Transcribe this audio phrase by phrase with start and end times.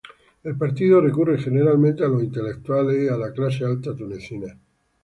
[0.43, 4.57] El partido recurre generalmente a los intelectuales y la clase alta tunecina.